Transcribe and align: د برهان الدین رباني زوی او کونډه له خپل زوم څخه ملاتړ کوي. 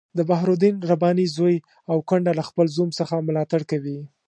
د 0.17 0.19
برهان 0.29 0.49
الدین 0.53 0.75
رباني 0.91 1.25
زوی 1.35 1.55
او 1.91 1.97
کونډه 2.09 2.31
له 2.39 2.43
خپل 2.49 2.65
زوم 2.75 2.89
څخه 2.99 3.25
ملاتړ 3.27 3.61
کوي. 3.71 3.99